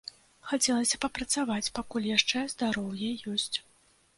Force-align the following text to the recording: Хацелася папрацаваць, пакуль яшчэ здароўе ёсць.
Хацелася 0.51 0.99
папрацаваць, 1.03 1.73
пакуль 1.81 2.07
яшчэ 2.17 2.43
здароўе 2.55 3.11
ёсць. 3.35 3.57